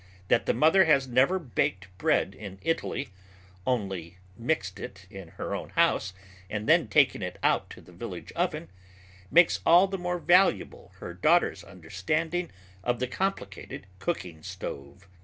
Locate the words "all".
9.63-9.85